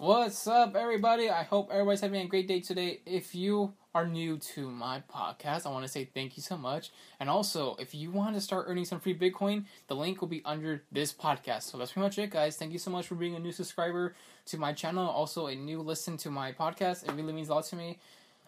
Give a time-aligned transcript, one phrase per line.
[0.00, 1.28] What's up, everybody?
[1.28, 3.00] I hope everybody's having a great day today.
[3.04, 6.90] If you are new to my podcast, I want to say thank you so much.
[7.20, 10.40] And also, if you want to start earning some free Bitcoin, the link will be
[10.46, 11.64] under this podcast.
[11.64, 12.56] So that's pretty much it, guys.
[12.56, 14.14] Thank you so much for being a new subscriber
[14.46, 17.06] to my channel, also a new listen to my podcast.
[17.06, 17.98] It really means a lot to me.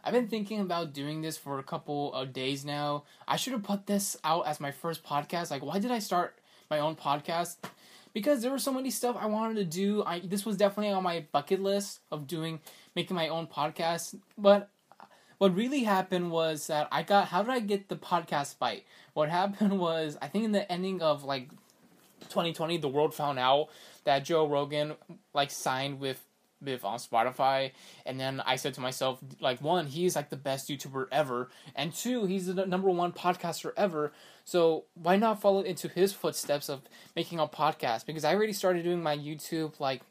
[0.02, 3.04] I've been thinking about doing this for a couple of days now.
[3.28, 5.50] I should have put this out as my first podcast.
[5.50, 6.38] Like, why did I start
[6.70, 7.56] my own podcast?
[8.12, 10.02] Because there was so many stuff I wanted to do.
[10.04, 12.60] I this was definitely on my bucket list of doing
[12.94, 14.16] making my own podcast.
[14.36, 14.70] But
[15.38, 18.84] what really happened was that I got how did I get the podcast bite?
[19.14, 21.50] What happened was I think in the ending of like
[22.28, 23.68] 2020, the world found out
[24.04, 24.94] that Joe Rogan
[25.34, 26.22] like signed with
[26.62, 27.72] with on Spotify,
[28.06, 31.92] and then I said to myself, like, one, he's like the best YouTuber ever, and
[31.92, 34.12] two, he's the number one podcaster ever.
[34.44, 36.82] So why not follow into his footsteps of
[37.14, 38.06] making a podcast?
[38.06, 40.02] Because I already started doing my YouTube like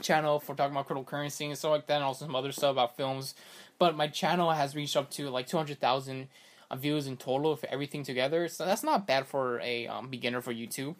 [0.00, 2.96] channel for talking about cryptocurrency and stuff like that, and also some other stuff about
[2.96, 3.34] films.
[3.78, 6.28] But my channel has reached up to like two hundred thousand
[6.70, 8.48] uh, views in total for everything together.
[8.48, 10.96] So that's not bad for a um, beginner for YouTube.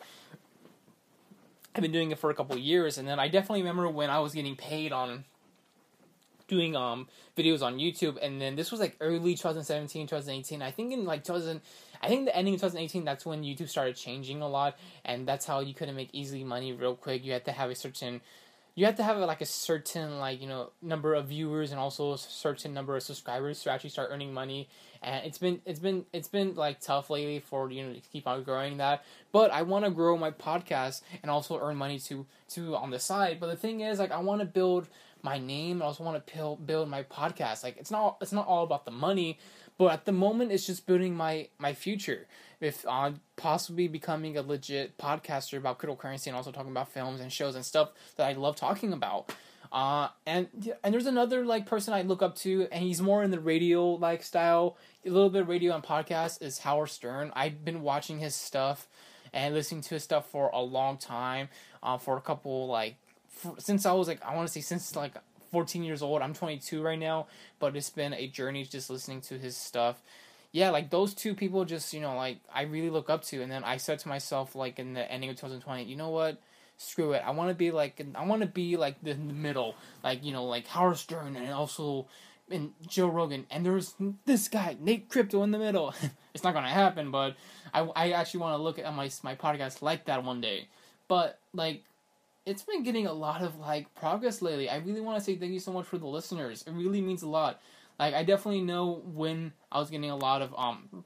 [1.74, 4.18] I've been doing it for a couple years, and then I definitely remember when I
[4.20, 5.24] was getting paid on
[6.48, 10.60] doing um videos on YouTube, and then this was like early 2017, 2018.
[10.60, 11.62] I think in like 2000,
[12.02, 15.46] I think the ending of 2018, that's when YouTube started changing a lot, and that's
[15.46, 17.24] how you couldn't make easily money real quick.
[17.24, 18.20] You had to have a certain
[18.74, 22.12] you have to have like a certain like you know number of viewers and also
[22.12, 24.68] a certain number of subscribers to actually start earning money.
[25.02, 28.26] And it's been it's been it's been like tough lately for you know to keep
[28.26, 29.04] on growing that.
[29.30, 32.98] But i want to grow my podcast and also earn money to to on the
[32.98, 33.38] side.
[33.40, 34.88] But the thing is like i want to build
[35.22, 38.64] my name i also want to build my podcast like it's not it's not all
[38.64, 39.38] about the money
[39.78, 42.26] but at the moment, it's just building my my future.
[42.60, 47.32] If uh, possibly becoming a legit podcaster about cryptocurrency and also talking about films and
[47.32, 49.34] shows and stuff that I love talking about.
[49.72, 53.30] Uh, and and there's another like person I look up to, and he's more in
[53.30, 57.32] the radio like style, a little bit of radio and podcast is Howard Stern.
[57.34, 58.86] I've been watching his stuff
[59.32, 61.48] and listening to his stuff for a long time,
[61.82, 62.96] uh, for a couple like
[63.58, 65.14] since I was like I want to say since like
[65.52, 66.22] 14 years old.
[66.22, 67.26] I'm 22 right now,
[67.60, 70.02] but it's been a journey just listening to his stuff.
[70.50, 73.42] Yeah, like those two people just, you know, like I really look up to.
[73.42, 76.40] And then I said to myself, like in the ending of 2020, you know what?
[76.78, 77.22] Screw it.
[77.24, 80.32] I want to be like, I want to be like the, the middle, like, you
[80.32, 82.06] know, like Howard Stern and also
[82.50, 83.94] and Joe Rogan, and there's
[84.26, 85.94] this guy Nate Crypto in the middle.
[86.34, 87.36] it's not gonna happen, but
[87.72, 90.68] I, I actually want to look at my my podcast like that one day.
[91.08, 91.84] But like
[92.44, 94.68] it's been getting a lot of like progress lately.
[94.68, 96.64] I really want to say thank you so much for the listeners.
[96.66, 97.60] It really means a lot.
[97.98, 101.04] Like I definitely know when I was getting a lot of um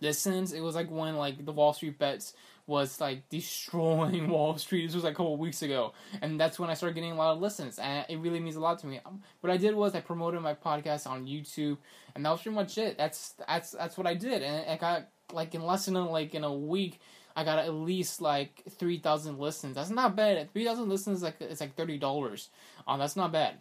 [0.00, 0.52] listens.
[0.52, 2.34] It was like when like the Wall Street bets
[2.66, 4.86] was like destroying Wall Street.
[4.86, 7.32] This was like a couple weeks ago, and that's when I started getting a lot
[7.34, 9.00] of listens, and it really means a lot to me.
[9.04, 11.78] Um, what I did was I promoted my podcast on YouTube,
[12.14, 12.98] and that was pretty much it.
[12.98, 16.44] That's that's that's what I did, and I got like in less than like in
[16.44, 17.00] a week
[17.34, 19.74] I got at least like three thousand listens.
[19.74, 20.52] That's not bad.
[20.52, 22.48] Three thousand listens like it's like thirty dollars.
[22.86, 23.54] Um, that's not bad.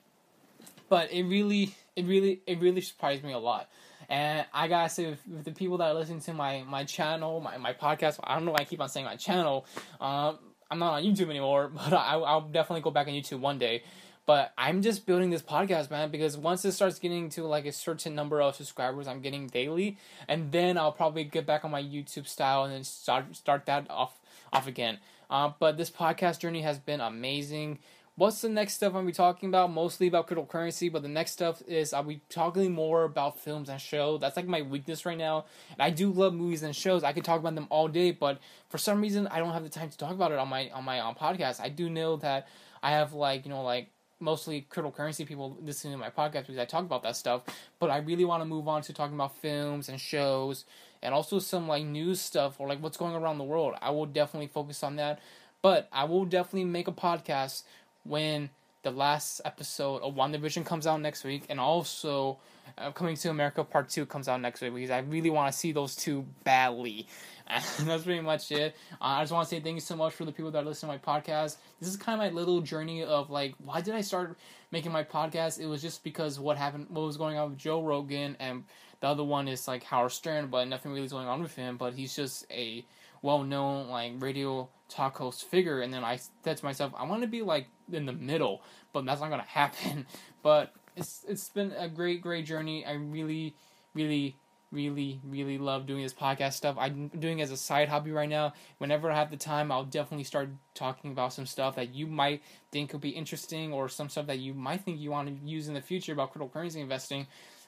[0.90, 3.70] But it really, it really, it really surprised me a lot.
[4.10, 7.40] And I gotta say, with, with the people that are listening to my my channel,
[7.40, 9.66] my my podcast, I don't know why I keep on saying my channel.
[10.02, 10.38] Um,
[10.70, 13.84] I'm not on YouTube anymore, but I, I'll definitely go back on YouTube one day.
[14.26, 17.72] But I'm just building this podcast, man, because once it starts getting to like a
[17.72, 21.82] certain number of subscribers I'm getting daily, and then I'll probably get back on my
[21.82, 24.20] YouTube style and then start start that off
[24.54, 25.00] off again.
[25.30, 27.80] Uh, but this podcast journey has been amazing.
[28.16, 29.72] What's the next stuff I'll be talking about?
[29.72, 33.80] Mostly about cryptocurrency, but the next stuff is I'll be talking more about films and
[33.82, 34.20] shows.
[34.20, 35.46] That's like my weakness right now.
[35.72, 37.04] And I do love movies and shows.
[37.04, 38.40] I could talk about them all day, but
[38.70, 40.84] for some reason I don't have the time to talk about it on my on
[40.84, 41.62] my on podcast.
[41.62, 42.48] I do know that
[42.84, 43.90] I have like you know like
[44.22, 47.44] mostly cryptocurrency people listening to my podcast because I talk about that stuff.
[47.80, 50.66] But I really want to move on to talking about films and shows
[51.02, 53.76] and also some like news stuff or like what's going around the world.
[53.82, 55.20] I will definitely focus on that.
[55.62, 57.64] But I will definitely make a podcast
[58.04, 58.50] when
[58.84, 62.40] the last episode of WandaVision comes out next week, and also
[62.78, 65.58] uh, Coming to America Part 2 comes out next week because I really want to
[65.58, 67.08] see those two badly.
[67.48, 68.76] And that's pretty much it.
[68.94, 70.90] Uh, I just want to say thank you so much for the people that listen
[70.90, 71.58] to my podcast.
[71.80, 74.38] This is kind of my little journey of like, why did I start
[74.72, 75.60] making my podcast?
[75.60, 78.64] It was just because what happened, what was going on with Joe Rogan, and
[79.02, 81.78] the other one is like Howard Stern, but nothing really is going on with him.
[81.78, 82.86] But he's just a
[83.22, 85.82] well-known like radio talk host figure.
[85.82, 88.62] And then I said to myself, I want to be like in the middle,
[88.94, 90.06] but that's not gonna happen.
[90.44, 92.86] But it's it's been a great great journey.
[92.86, 93.56] I really
[93.94, 94.38] really
[94.72, 98.54] really really love doing this podcast stuff i'm doing as a side hobby right now
[98.78, 102.42] whenever i have the time i'll definitely start talking about some stuff that you might
[102.72, 105.68] think could be interesting or some stuff that you might think you want to use
[105.68, 107.28] in the future about cryptocurrency investing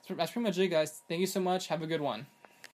[0.10, 1.02] that's pretty much it, guys.
[1.08, 1.68] Thank you so much.
[1.68, 2.28] Have a good one.